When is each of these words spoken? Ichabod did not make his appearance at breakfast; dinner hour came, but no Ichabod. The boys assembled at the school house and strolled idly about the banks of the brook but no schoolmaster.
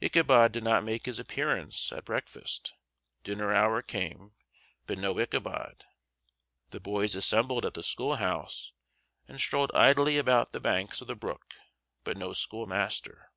Ichabod 0.00 0.52
did 0.52 0.62
not 0.62 0.84
make 0.84 1.06
his 1.06 1.18
appearance 1.18 1.90
at 1.90 2.04
breakfast; 2.04 2.72
dinner 3.24 3.52
hour 3.52 3.82
came, 3.82 4.32
but 4.86 4.96
no 4.96 5.18
Ichabod. 5.18 5.82
The 6.70 6.78
boys 6.78 7.16
assembled 7.16 7.66
at 7.66 7.74
the 7.74 7.82
school 7.82 8.14
house 8.14 8.74
and 9.26 9.40
strolled 9.40 9.72
idly 9.74 10.18
about 10.18 10.52
the 10.52 10.60
banks 10.60 11.00
of 11.00 11.08
the 11.08 11.16
brook 11.16 11.54
but 12.04 12.16
no 12.16 12.32
schoolmaster. 12.32 13.32